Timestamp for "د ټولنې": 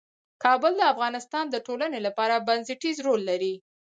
1.49-1.99